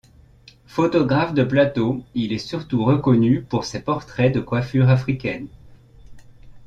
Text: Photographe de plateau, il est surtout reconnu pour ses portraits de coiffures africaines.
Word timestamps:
Photographe 0.65 1.35
de 1.35 1.43
plateau, 1.43 2.01
il 2.15 2.33
est 2.33 2.39
surtout 2.39 2.83
reconnu 2.83 3.43
pour 3.43 3.65
ses 3.65 3.83
portraits 3.83 4.33
de 4.33 4.39
coiffures 4.39 4.89
africaines. 4.89 5.47